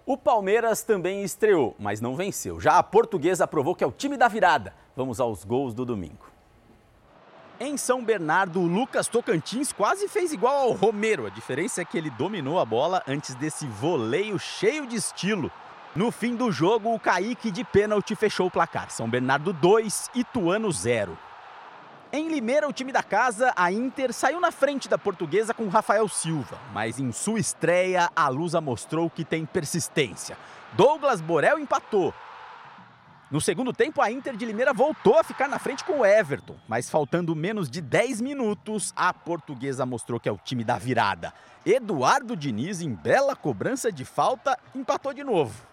O 0.06 0.18
Palmeiras 0.18 0.82
também 0.82 1.23
estreou, 1.23 1.75
mas 1.78 2.00
não 2.00 2.14
venceu. 2.14 2.61
Já 2.61 2.76
a 2.76 2.82
portuguesa 2.82 3.46
provou 3.46 3.75
que 3.75 3.82
é 3.82 3.87
o 3.87 3.92
time 3.92 4.18
da 4.18 4.28
virada. 4.28 4.75
Vamos 4.94 5.18
aos 5.18 5.44
gols 5.44 5.73
do 5.73 5.84
domingo. 5.84 6.34
Em 7.61 7.76
São 7.76 8.04
Bernardo, 8.04 8.61
o 8.61 8.66
Lucas 8.66 9.06
Tocantins 9.06 9.73
quase 9.73 10.08
fez 10.08 10.32
igual 10.32 10.56
ao 10.56 10.73
Romero. 10.73 11.25
A 11.25 11.30
diferença 11.30 11.80
é 11.80 11.84
que 11.84 11.96
ele 11.96 12.11
dominou 12.11 12.58
a 12.58 12.64
bola 12.64 13.00
antes 13.06 13.37
desse 13.37 13.64
voleio 13.64 14.37
cheio 14.40 14.88
de 14.88 14.96
estilo. 14.96 15.52
No 15.94 16.11
fim 16.11 16.34
do 16.34 16.50
jogo, 16.50 16.92
o 16.92 16.99
Kaique 16.99 17.52
de 17.52 17.62
pênalti 17.62 18.16
fechou 18.16 18.49
o 18.49 18.50
placar. 18.50 18.90
São 18.90 19.08
Bernardo 19.08 19.52
2, 19.52 20.11
Ituano 20.16 20.73
0. 20.73 21.16
Em 22.12 22.28
Limeira, 22.28 22.68
o 22.68 22.73
time 22.73 22.90
da 22.90 23.04
casa, 23.04 23.52
a 23.54 23.70
Inter, 23.70 24.12
saiu 24.12 24.40
na 24.40 24.50
frente 24.50 24.88
da 24.88 24.99
portuguesa 24.99 25.54
com 25.54 25.68
Rafael 25.68 26.08
Silva, 26.08 26.58
mas 26.73 26.99
em 26.99 27.12
sua 27.12 27.38
estreia, 27.38 28.11
a 28.16 28.28
Lusa 28.28 28.61
mostrou 28.61 29.08
que 29.08 29.25
tem 29.25 29.46
persistência. 29.46 30.37
Douglas 30.73 31.20
Borel 31.20 31.61
empatou. 31.61 32.12
No 33.35 33.41
segundo 33.41 33.73
tempo, 33.73 34.00
a 34.00 34.12
Inter 34.12 34.37
de 34.37 34.45
Limeira 34.45 34.73
voltou 34.73 35.19
a 35.19 35.25
ficar 35.25 35.49
na 35.49 35.59
frente 35.59 35.83
com 35.83 35.99
o 35.99 36.07
Everton, 36.07 36.55
mas 36.69 36.88
faltando 36.88 37.35
menos 37.35 37.69
de 37.69 37.81
10 37.81 38.21
minutos, 38.21 38.93
a 38.95 39.12
portuguesa 39.12 39.85
mostrou 39.85 40.21
que 40.21 40.29
é 40.29 40.33
o 40.33 40.38
time 40.38 40.62
da 40.62 40.79
virada. 40.79 41.35
Eduardo 41.67 42.37
Diniz, 42.37 42.81
em 42.81 42.95
bela 42.95 43.35
cobrança 43.35 43.91
de 43.91 44.05
falta, 44.05 44.57
empatou 44.73 45.12
de 45.12 45.25
novo. 45.25 45.67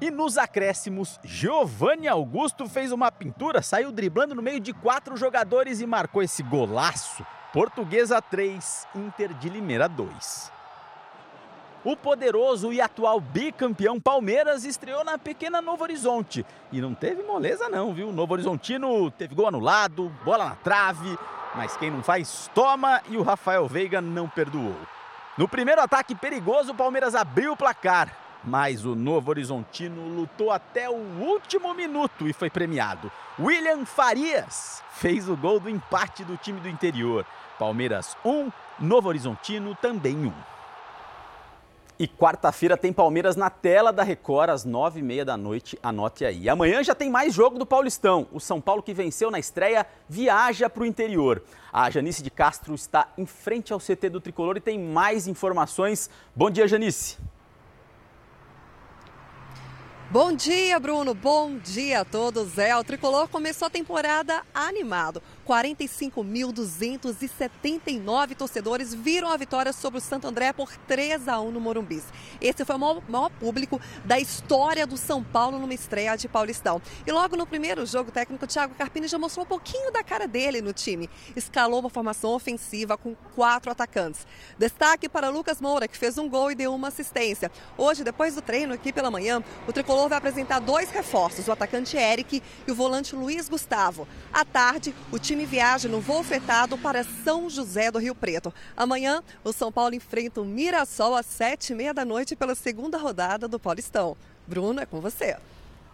E 0.00 0.10
nos 0.10 0.38
acréscimos, 0.38 1.20
Giovanni 1.22 2.08
Augusto 2.08 2.66
fez 2.66 2.92
uma 2.92 3.12
pintura, 3.12 3.60
saiu 3.60 3.92
driblando 3.92 4.34
no 4.34 4.40
meio 4.40 4.58
de 4.58 4.72
quatro 4.72 5.18
jogadores 5.18 5.82
e 5.82 5.86
marcou 5.86 6.22
esse 6.22 6.42
golaço. 6.42 7.26
Portuguesa 7.52 8.22
3, 8.22 8.88
Inter 8.94 9.34
de 9.34 9.50
Limeira 9.50 9.86
2. 9.86 10.50
O 11.84 11.94
poderoso 11.94 12.72
e 12.72 12.80
atual 12.80 13.20
bicampeão 13.20 14.00
Palmeiras 14.00 14.64
estreou 14.64 15.04
na 15.04 15.18
pequena 15.18 15.60
Novo 15.60 15.82
Horizonte. 15.82 16.46
E 16.72 16.80
não 16.80 16.94
teve 16.94 17.22
moleza 17.22 17.68
não, 17.68 17.92
viu? 17.92 18.10
Novo 18.10 18.32
Horizontino 18.32 19.10
teve 19.10 19.34
gol 19.34 19.48
anulado, 19.48 20.10
bola 20.24 20.46
na 20.46 20.54
trave, 20.54 21.18
mas 21.54 21.76
quem 21.76 21.90
não 21.90 22.02
faz 22.02 22.50
toma 22.54 23.02
e 23.10 23.18
o 23.18 23.22
Rafael 23.22 23.68
Veiga 23.68 24.00
não 24.00 24.26
perdoou. 24.26 24.74
No 25.36 25.46
primeiro 25.46 25.82
ataque 25.82 26.14
perigoso, 26.14 26.72
o 26.72 26.74
Palmeiras 26.74 27.14
abriu 27.14 27.52
o 27.52 27.56
placar. 27.56 28.16
Mas 28.42 28.84
o 28.84 28.94
Novo 28.94 29.30
Horizontino 29.30 30.06
lutou 30.06 30.50
até 30.50 30.88
o 30.88 30.94
último 30.94 31.74
minuto 31.74 32.28
e 32.28 32.32
foi 32.32 32.48
premiado. 32.50 33.10
William 33.38 33.84
Farias 33.86 34.82
fez 34.92 35.28
o 35.28 35.36
gol 35.36 35.58
do 35.58 35.68
empate 35.68 36.24
do 36.24 36.36
time 36.36 36.60
do 36.60 36.68
interior. 36.68 37.26
Palmeiras 37.58 38.16
1, 38.24 38.50
Novo 38.80 39.08
Horizontino 39.08 39.74
também 39.74 40.26
1. 40.26 40.53
E 41.96 42.08
quarta-feira 42.08 42.76
tem 42.76 42.92
Palmeiras 42.92 43.36
na 43.36 43.48
tela 43.48 43.92
da 43.92 44.02
Record 44.02 44.50
às 44.50 44.64
nove 44.64 44.98
e 44.98 45.02
meia 45.02 45.24
da 45.24 45.36
noite, 45.36 45.78
anote 45.80 46.24
aí. 46.24 46.48
Amanhã 46.48 46.82
já 46.82 46.92
tem 46.92 47.08
mais 47.08 47.32
jogo 47.32 47.56
do 47.56 47.64
Paulistão. 47.64 48.26
O 48.32 48.40
São 48.40 48.60
Paulo 48.60 48.82
que 48.82 48.92
venceu 48.92 49.30
na 49.30 49.38
estreia 49.38 49.86
viaja 50.08 50.68
para 50.68 50.82
o 50.82 50.86
interior. 50.86 51.40
A 51.72 51.88
Janice 51.90 52.20
de 52.20 52.30
Castro 52.30 52.74
está 52.74 53.12
em 53.16 53.26
frente 53.26 53.72
ao 53.72 53.78
CT 53.78 54.08
do 54.10 54.20
Tricolor 54.20 54.56
e 54.56 54.60
tem 54.60 54.76
mais 54.76 55.28
informações. 55.28 56.10
Bom 56.34 56.50
dia, 56.50 56.66
Janice. 56.66 57.16
Bom 60.10 60.32
dia, 60.32 60.78
Bruno. 60.80 61.14
Bom 61.14 61.58
dia 61.58 62.00
a 62.00 62.04
todos. 62.04 62.58
É, 62.58 62.76
o 62.76 62.82
Tricolor 62.84 63.28
começou 63.28 63.66
a 63.66 63.70
temporada 63.70 64.42
animado. 64.52 65.22
45.279 65.46 68.34
torcedores 68.34 68.94
viram 68.94 69.30
a 69.30 69.36
vitória 69.36 69.72
sobre 69.72 69.98
o 69.98 70.00
Santo 70.00 70.26
André 70.26 70.52
por 70.52 70.76
3 70.76 71.28
a 71.28 71.40
1 71.40 71.50
no 71.50 71.60
Morumbi. 71.60 72.02
Esse 72.40 72.64
foi 72.64 72.76
o 72.76 72.78
maior, 72.78 73.02
maior, 73.08 73.30
público 73.30 73.80
da 74.04 74.18
história 74.18 74.86
do 74.86 74.96
São 74.96 75.22
Paulo 75.22 75.58
numa 75.58 75.74
estreia 75.74 76.16
de 76.16 76.28
Paulistão. 76.28 76.80
E 77.06 77.12
logo 77.12 77.36
no 77.36 77.46
primeiro 77.46 77.84
jogo, 77.86 78.10
o 78.10 78.12
técnico 78.12 78.46
Thiago 78.46 78.74
Carpini 78.74 79.06
já 79.06 79.18
mostrou 79.18 79.44
um 79.44 79.48
pouquinho 79.48 79.92
da 79.92 80.02
cara 80.02 80.26
dele 80.26 80.60
no 80.60 80.72
time. 80.72 81.08
Escalou 81.36 81.80
uma 81.80 81.90
formação 81.90 82.30
ofensiva 82.30 82.96
com 82.96 83.14
quatro 83.34 83.70
atacantes. 83.70 84.26
Destaque 84.58 85.08
para 85.08 85.28
Lucas 85.28 85.60
Moura, 85.60 85.86
que 85.86 85.96
fez 85.96 86.18
um 86.18 86.28
gol 86.28 86.50
e 86.50 86.54
deu 86.54 86.74
uma 86.74 86.88
assistência. 86.88 87.50
Hoje, 87.76 88.02
depois 88.02 88.34
do 88.34 88.42
treino 88.42 88.74
aqui 88.74 88.92
pela 88.92 89.10
manhã, 89.10 89.42
o 89.68 89.72
Tricolor 89.72 90.08
vai 90.08 90.18
apresentar 90.18 90.60
dois 90.60 90.90
reforços, 90.90 91.48
o 91.48 91.52
atacante 91.52 91.96
Eric 91.96 92.42
e 92.66 92.70
o 92.70 92.74
volante 92.74 93.14
Luiz 93.14 93.48
Gustavo. 93.48 94.06
À 94.32 94.44
tarde, 94.44 94.94
o 95.12 95.18
time 95.18 95.33
time 95.34 95.46
viaja 95.46 95.88
no 95.88 96.00
voo 96.00 96.22
fretado 96.22 96.78
para 96.78 97.02
São 97.02 97.50
José 97.50 97.90
do 97.90 97.98
Rio 97.98 98.14
Preto. 98.14 98.54
Amanhã, 98.76 99.20
o 99.42 99.52
São 99.52 99.72
Paulo 99.72 99.92
enfrenta 99.92 100.40
o 100.40 100.44
Mirassol 100.44 101.16
às 101.16 101.26
sete 101.26 101.72
e 101.72 101.74
meia 101.74 101.92
da 101.92 102.04
noite 102.04 102.36
pela 102.36 102.54
segunda 102.54 102.98
rodada 102.98 103.48
do 103.48 103.58
Paulistão. 103.58 104.16
Bruno, 104.46 104.80
é 104.80 104.86
com 104.86 105.00
você. 105.00 105.36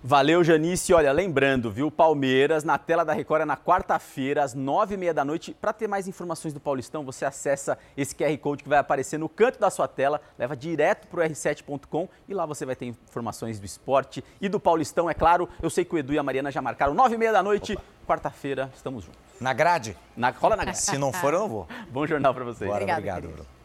Valeu, 0.05 0.45
Janice. 0.45 0.93
Olha, 0.93 1.11
lembrando, 1.11 1.71
viu, 1.71 1.91
Palmeiras 1.91 2.65
na 2.65 2.77
tela 2.77 3.03
da 3.03 3.15
Record 3.15 3.43
é 3.43 3.45
na 3.47 3.57
quarta-feira, 3.57 4.43
às 4.43 4.53
nove 4.53 4.95
e 4.95 4.99
meia 4.99 5.15
da 5.15 5.25
noite. 5.25 5.57
Para 5.59 5.73
ter 5.73 5.89
mais 5.89 6.07
informações 6.07 6.53
do 6.53 6.61
Paulistão, 6.61 7.03
você 7.03 7.25
acessa 7.25 7.79
esse 7.97 8.15
QR 8.15 8.37
Code 8.39 8.63
que 8.63 8.69
vai 8.69 8.79
aparecer 8.79 9.19
no 9.19 9.29
canto 9.29 9.59
da 9.59 9.71
sua 9.71 9.89
tela, 9.89 10.21
leva 10.39 10.55
direto 10.55 11.07
para 11.07 11.21
o 11.21 11.23
r7.com 11.23 12.09
e 12.29 12.35
lá 12.35 12.45
você 12.45 12.67
vai 12.67 12.77
ter 12.77 12.87
informações 12.87 13.59
do 13.59 13.65
esporte 13.65 14.23
e 14.39 14.51
do 14.51 14.61
Paulistão, 14.61 15.09
é 15.09 15.15
claro. 15.15 15.49
Eu 15.63 15.71
sei 15.71 15.83
que 15.83 15.95
o 15.95 15.99
Edu 15.99 16.13
e 16.13 16.19
a 16.19 16.23
Mariana 16.23 16.51
já 16.51 16.61
marcaram 16.61 16.93
nove 16.93 17.15
e 17.15 17.19
meia 17.19 17.33
da 17.33 17.43
noite. 17.43 17.79
Quarta-feira, 18.07 18.71
estamos 18.75 19.05
juntos. 19.05 19.30
Na 19.41 19.53
grade? 19.55 19.97
Na, 20.17 20.31
rola 20.31 20.55
na 20.55 20.65
grade. 20.65 20.79
Se 20.79 20.99
não 20.99 21.13
for, 21.13 21.33
eu 21.33 21.41
não 21.41 21.49
vou. 21.49 21.69
Bom 21.91 22.07
jornal 22.07 22.35
para 22.35 22.45
vocês. 22.45 22.69
Bora, 22.69 22.85
obrigado, 22.85 22.99
obrigado 22.99 23.29
Bruno. 23.29 23.60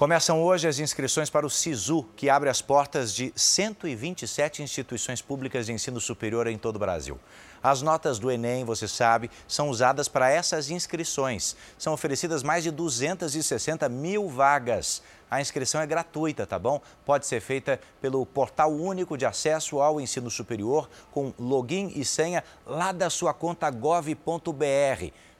Começam 0.00 0.42
hoje 0.42 0.66
as 0.66 0.78
inscrições 0.78 1.28
para 1.28 1.44
o 1.44 1.50
SISU, 1.50 2.04
que 2.16 2.30
abre 2.30 2.48
as 2.48 2.62
portas 2.62 3.12
de 3.12 3.34
127 3.36 4.62
instituições 4.62 5.20
públicas 5.20 5.66
de 5.66 5.74
ensino 5.74 6.00
superior 6.00 6.46
em 6.46 6.56
todo 6.56 6.76
o 6.76 6.78
Brasil. 6.78 7.20
As 7.62 7.82
notas 7.82 8.18
do 8.18 8.30
Enem, 8.30 8.64
você 8.64 8.88
sabe, 8.88 9.30
são 9.46 9.68
usadas 9.68 10.08
para 10.08 10.30
essas 10.30 10.70
inscrições. 10.70 11.54
São 11.76 11.92
oferecidas 11.92 12.42
mais 12.42 12.64
de 12.64 12.70
260 12.70 13.90
mil 13.90 14.26
vagas. 14.26 15.02
A 15.30 15.38
inscrição 15.38 15.82
é 15.82 15.86
gratuita, 15.86 16.46
tá 16.46 16.58
bom? 16.58 16.80
Pode 17.04 17.26
ser 17.26 17.42
feita 17.42 17.78
pelo 18.00 18.24
Portal 18.24 18.72
Único 18.72 19.18
de 19.18 19.26
Acesso 19.26 19.82
ao 19.82 20.00
Ensino 20.00 20.30
Superior, 20.30 20.88
com 21.12 21.34
login 21.38 21.92
e 21.94 22.06
senha 22.06 22.42
lá 22.64 22.90
da 22.90 23.10
sua 23.10 23.34
conta 23.34 23.68
gov.br. 23.68 24.14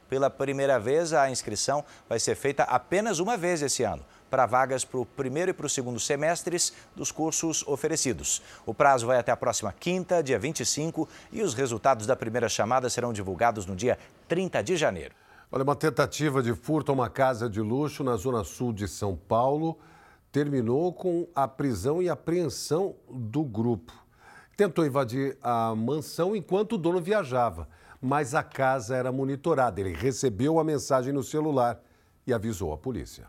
Pela 0.07 0.29
primeira 0.29 0.79
vez, 0.79 1.13
a 1.13 1.31
inscrição 1.31 1.83
vai 2.07 2.19
ser 2.19 2.35
feita 2.35 2.61
apenas 2.63 3.17
uma 3.17 3.35
vez 3.35 3.63
esse 3.63 3.81
ano 3.81 4.05
para 4.31 4.45
vagas 4.45 4.85
para 4.85 4.99
o 4.99 5.05
primeiro 5.05 5.51
e 5.51 5.53
para 5.53 5.65
o 5.65 5.69
segundo 5.69 5.99
semestres 5.99 6.73
dos 6.95 7.11
cursos 7.11 7.67
oferecidos. 7.67 8.41
O 8.65 8.73
prazo 8.73 9.05
vai 9.05 9.19
até 9.19 9.31
a 9.31 9.37
próxima 9.37 9.73
quinta, 9.73 10.23
dia 10.23 10.39
25, 10.39 11.07
e 11.33 11.43
os 11.43 11.53
resultados 11.53 12.07
da 12.07 12.15
primeira 12.15 12.47
chamada 12.47 12.89
serão 12.89 13.11
divulgados 13.11 13.65
no 13.65 13.75
dia 13.75 13.99
30 14.29 14.63
de 14.63 14.77
janeiro. 14.77 15.13
Olha, 15.51 15.63
uma 15.63 15.75
tentativa 15.75 16.41
de 16.41 16.55
furto 16.55 16.93
a 16.93 16.95
uma 16.95 17.09
casa 17.09 17.49
de 17.49 17.59
luxo 17.59 18.05
na 18.05 18.15
zona 18.15 18.45
sul 18.45 18.71
de 18.71 18.87
São 18.87 19.17
Paulo 19.17 19.77
terminou 20.31 20.93
com 20.93 21.27
a 21.35 21.45
prisão 21.45 22.01
e 22.01 22.07
apreensão 22.09 22.95
do 23.09 23.43
grupo. 23.43 23.91
Tentou 24.55 24.85
invadir 24.85 25.37
a 25.43 25.75
mansão 25.75 26.33
enquanto 26.33 26.73
o 26.73 26.77
dono 26.77 27.01
viajava, 27.01 27.67
mas 28.01 28.33
a 28.33 28.41
casa 28.41 28.95
era 28.95 29.11
monitorada. 29.11 29.81
Ele 29.81 29.93
recebeu 29.93 30.57
a 30.57 30.63
mensagem 30.63 31.11
no 31.11 31.21
celular 31.21 31.81
e 32.25 32.33
avisou 32.33 32.71
a 32.71 32.77
polícia. 32.77 33.27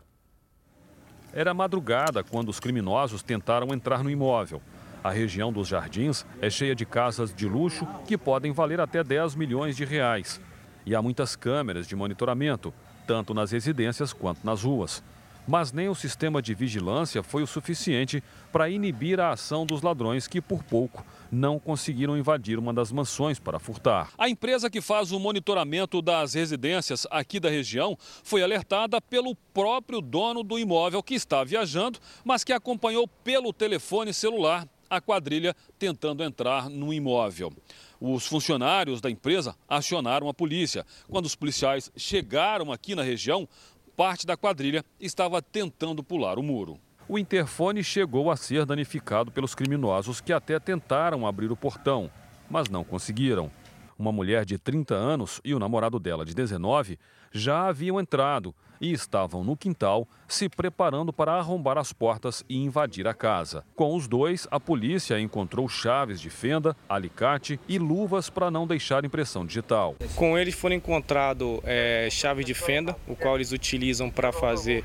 Era 1.33 1.51
madrugada 1.51 2.23
quando 2.23 2.49
os 2.49 2.59
criminosos 2.59 3.23
tentaram 3.23 3.73
entrar 3.73 4.03
no 4.03 4.09
imóvel. 4.09 4.61
A 5.03 5.09
região 5.09 5.51
dos 5.51 5.67
Jardins 5.67 6.23
é 6.39 6.47
cheia 6.47 6.75
de 6.75 6.85
casas 6.85 7.33
de 7.33 7.47
luxo 7.47 7.87
que 8.05 8.17
podem 8.17 8.51
valer 8.51 8.79
até 8.79 9.03
10 9.03 9.33
milhões 9.33 9.75
de 9.75 9.83
reais. 9.83 10.39
E 10.85 10.93
há 10.95 11.01
muitas 11.01 11.35
câmeras 11.35 11.87
de 11.87 11.95
monitoramento, 11.95 12.71
tanto 13.07 13.33
nas 13.33 13.51
residências 13.51 14.13
quanto 14.13 14.45
nas 14.45 14.63
ruas. 14.63 15.03
Mas 15.47 15.73
nem 15.73 15.89
o 15.89 15.95
sistema 15.95 16.39
de 16.39 16.53
vigilância 16.53 17.23
foi 17.23 17.41
o 17.41 17.47
suficiente 17.47 18.23
para 18.51 18.69
inibir 18.69 19.19
a 19.19 19.31
ação 19.31 19.65
dos 19.65 19.81
ladrões 19.81 20.27
que, 20.27 20.39
por 20.39 20.63
pouco, 20.63 21.03
não 21.33 21.59
conseguiram 21.59 22.17
invadir 22.17 22.59
uma 22.59 22.73
das 22.73 22.91
mansões 22.91 23.39
para 23.39 23.59
furtar. 23.59 24.11
A 24.17 24.29
empresa 24.29 24.69
que 24.69 24.79
faz 24.79 25.11
o 25.11 25.19
monitoramento 25.19 26.01
das 26.01 26.35
residências 26.35 27.07
aqui 27.09 27.39
da 27.39 27.49
região 27.49 27.97
foi 28.23 28.43
alertada 28.43 29.01
pelo 29.01 29.35
próprio 29.53 29.99
dono 29.99 30.43
do 30.43 30.59
imóvel 30.59 31.01
que 31.01 31.15
está 31.15 31.43
viajando, 31.43 31.99
mas 32.23 32.43
que 32.43 32.53
acompanhou 32.53 33.07
pelo 33.07 33.51
telefone 33.51 34.13
celular 34.13 34.67
a 34.89 35.01
quadrilha 35.01 35.55
tentando 35.79 36.23
entrar 36.23 36.69
no 36.69 36.93
imóvel. 36.93 37.51
Os 37.99 38.27
funcionários 38.27 39.01
da 39.01 39.09
empresa 39.09 39.55
acionaram 39.67 40.29
a 40.29 40.33
polícia. 40.33 40.85
Quando 41.09 41.25
os 41.25 41.35
policiais 41.35 41.91
chegaram 41.95 42.71
aqui 42.71 42.93
na 42.93 43.01
região, 43.01 43.47
parte 43.95 44.27
da 44.27 44.37
quadrilha 44.37 44.85
estava 44.99 45.41
tentando 45.41 46.03
pular 46.03 46.37
o 46.37 46.43
muro. 46.43 46.79
O 47.13 47.19
interfone 47.19 47.83
chegou 47.83 48.31
a 48.31 48.35
ser 48.35 48.65
danificado 48.65 49.31
pelos 49.31 49.53
criminosos 49.53 50.19
que 50.19 50.33
até 50.33 50.57
tentaram 50.57 51.27
abrir 51.27 51.51
o 51.51 51.55
portão, 51.55 52.09
mas 52.49 52.69
não 52.69 52.83
conseguiram. 52.83 53.51
Uma 53.99 54.11
mulher 54.11 54.43
de 54.45 54.57
30 54.57 54.95
anos 54.95 55.39
e 55.45 55.53
o 55.53 55.59
namorado 55.59 55.99
dela 55.99 56.25
de 56.25 56.33
19 56.33 56.97
já 57.31 57.67
haviam 57.67 57.99
entrado 57.99 58.51
e 58.81 58.91
estavam 58.91 59.43
no 59.43 59.55
quintal 59.55 60.07
se 60.27 60.49
preparando 60.49 61.13
para 61.13 61.33
arrombar 61.33 61.77
as 61.77 61.93
portas 61.93 62.43
e 62.49 62.57
invadir 62.57 63.07
a 63.07 63.13
casa. 63.13 63.63
Com 63.75 63.95
os 63.95 64.07
dois, 64.07 64.47
a 64.49 64.59
polícia 64.59 65.19
encontrou 65.19 65.69
chaves 65.69 66.19
de 66.19 66.31
fenda, 66.31 66.75
alicate 66.89 67.59
e 67.69 67.77
luvas 67.77 68.27
para 68.27 68.49
não 68.49 68.65
deixar 68.65 69.05
impressão 69.05 69.45
digital. 69.45 69.95
Com 70.15 70.35
eles 70.35 70.55
foram 70.55 70.75
encontrados 70.77 71.59
é, 71.63 72.09
chaves 72.09 72.43
de 72.43 72.55
fenda, 72.55 72.95
o 73.07 73.15
qual 73.15 73.35
eles 73.35 73.51
utilizam 73.51 74.09
para 74.09 74.31
fazer 74.31 74.83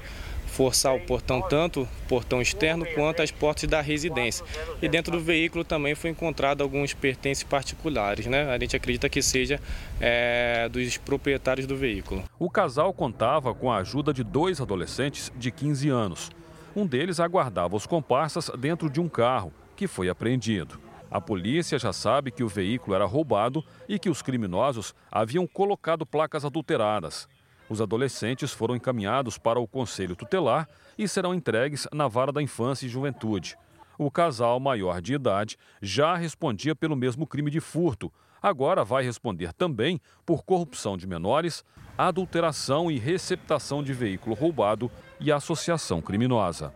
forçar 0.48 0.94
o 0.94 1.00
portão, 1.00 1.40
tanto 1.42 1.86
portão 2.08 2.42
externo 2.42 2.86
quanto 2.94 3.22
as 3.22 3.30
portas 3.30 3.68
da 3.68 3.80
residência. 3.80 4.44
E 4.82 4.88
dentro 4.88 5.12
do 5.12 5.20
veículo 5.20 5.64
também 5.64 5.94
foi 5.94 6.10
encontrado 6.10 6.62
alguns 6.62 6.94
pertences 6.94 7.44
particulares, 7.44 8.26
né? 8.26 8.50
A 8.50 8.58
gente 8.58 8.74
acredita 8.74 9.08
que 9.08 9.22
seja 9.22 9.60
é, 10.00 10.68
dos 10.68 10.96
proprietários 10.96 11.66
do 11.66 11.76
veículo. 11.76 12.24
O 12.38 12.50
casal 12.50 12.92
contava 12.92 13.54
com 13.54 13.70
a 13.70 13.78
ajuda 13.78 14.12
de 14.12 14.24
dois 14.24 14.60
adolescentes 14.60 15.32
de 15.36 15.50
15 15.50 15.88
anos. 15.88 16.30
Um 16.74 16.86
deles 16.86 17.20
aguardava 17.20 17.76
os 17.76 17.86
comparsas 17.86 18.50
dentro 18.58 18.88
de 18.90 19.00
um 19.00 19.08
carro, 19.08 19.52
que 19.76 19.86
foi 19.86 20.08
apreendido. 20.08 20.80
A 21.10 21.20
polícia 21.20 21.78
já 21.78 21.92
sabe 21.92 22.30
que 22.30 22.44
o 22.44 22.48
veículo 22.48 22.94
era 22.94 23.06
roubado 23.06 23.64
e 23.88 23.98
que 23.98 24.10
os 24.10 24.20
criminosos 24.20 24.94
haviam 25.10 25.46
colocado 25.46 26.04
placas 26.04 26.44
adulteradas. 26.44 27.26
Os 27.68 27.80
adolescentes 27.80 28.52
foram 28.52 28.74
encaminhados 28.74 29.36
para 29.36 29.60
o 29.60 29.68
Conselho 29.68 30.16
Tutelar 30.16 30.68
e 30.96 31.06
serão 31.06 31.34
entregues 31.34 31.86
na 31.92 32.08
Vara 32.08 32.32
da 32.32 32.42
Infância 32.42 32.86
e 32.86 32.88
Juventude. 32.88 33.56
O 33.98 34.10
casal 34.10 34.58
maior 34.58 35.02
de 35.02 35.14
idade 35.14 35.58
já 35.82 36.16
respondia 36.16 36.74
pelo 36.74 36.96
mesmo 36.96 37.26
crime 37.26 37.50
de 37.50 37.60
furto. 37.60 38.12
Agora 38.40 38.84
vai 38.84 39.04
responder 39.04 39.52
também 39.52 40.00
por 40.24 40.44
corrupção 40.44 40.96
de 40.96 41.06
menores, 41.06 41.64
adulteração 41.96 42.90
e 42.90 42.98
receptação 42.98 43.82
de 43.82 43.92
veículo 43.92 44.34
roubado 44.34 44.90
e 45.20 45.30
associação 45.30 46.00
criminosa. 46.00 46.72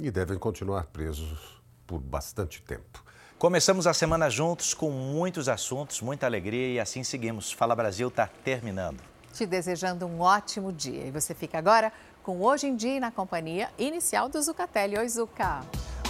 E 0.00 0.10
devem 0.10 0.38
continuar 0.38 0.86
presos 0.86 1.62
por 1.86 1.98
bastante 1.98 2.62
tempo. 2.62 3.02
Começamos 3.38 3.86
a 3.86 3.94
semana 3.94 4.30
juntos 4.30 4.72
com 4.72 4.90
muitos 4.90 5.48
assuntos, 5.48 6.00
muita 6.00 6.26
alegria 6.26 6.74
e 6.74 6.78
assim 6.78 7.02
seguimos. 7.02 7.50
Fala 7.50 7.74
Brasil 7.74 8.08
está 8.08 8.26
terminando 8.26 9.11
te 9.32 9.46
desejando 9.46 10.06
um 10.06 10.20
ótimo 10.20 10.72
dia. 10.72 11.06
E 11.06 11.10
você 11.10 11.34
fica 11.34 11.58
agora 11.58 11.92
com 12.22 12.40
Hoje 12.40 12.66
em 12.66 12.76
Dia 12.76 13.00
na 13.00 13.10
companhia 13.10 13.68
inicial 13.78 14.28
do 14.28 14.40
Zucatelli. 14.40 14.96
Oi, 14.96 15.08
Zuca. 15.08 15.60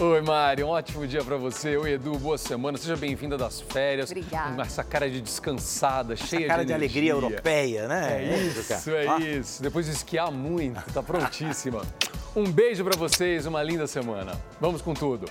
Oi, 0.01 0.21
Mari, 0.21 0.65
um 0.65 0.69
ótimo 0.69 1.07
dia 1.07 1.23
para 1.23 1.37
você. 1.37 1.77
Oi, 1.77 1.93
Edu, 1.93 2.19
boa 2.19 2.37
semana. 2.37 2.77
Seja 2.77 2.97
bem-vinda 2.97 3.39
das 3.39 3.61
férias. 3.61 4.11
Obrigada. 4.11 4.57
Com 4.57 4.63
essa 4.63 4.83
cara 4.83 5.09
de 5.09 5.21
descansada, 5.21 6.15
essa 6.15 6.27
cheia 6.27 6.49
cara 6.49 6.63
de, 6.63 6.69
de 6.69 6.75
alegria 6.75 7.13
europeia, 7.13 7.87
né? 7.87 8.25
É 8.25 8.39
isso, 8.39 8.91
é 8.91 9.21
isso. 9.21 9.63
Depois 9.63 9.87
de 9.87 9.93
esquiar 9.93 10.33
muito, 10.33 10.83
tá 10.93 11.03
prontíssima. 11.03 11.83
Um 12.35 12.51
beijo 12.51 12.83
para 12.83 12.97
vocês, 12.97 13.45
uma 13.45 13.63
linda 13.63 13.87
semana. 13.87 14.33
Vamos 14.59 14.81
com 14.81 14.95
tudo. 14.95 15.27